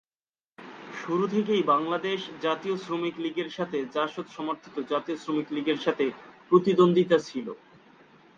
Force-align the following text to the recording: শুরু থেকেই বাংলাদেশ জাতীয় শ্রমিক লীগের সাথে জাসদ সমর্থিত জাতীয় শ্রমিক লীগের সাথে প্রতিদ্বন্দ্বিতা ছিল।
শুরু 1.01 1.25
থেকেই 1.27 1.61
বাংলাদেশ 1.63 2.19
জাতীয় 2.41 2.75
শ্রমিক 2.77 3.15
লীগের 3.19 3.49
সাথে 3.49 3.77
জাসদ 3.95 4.27
সমর্থিত 4.27 4.75
জাতীয় 4.91 5.17
শ্রমিক 5.17 5.47
লীগের 5.51 5.79
সাথে 5.85 6.05
প্রতিদ্বন্দ্বিতা 6.51 7.17
ছিল। 7.19 7.47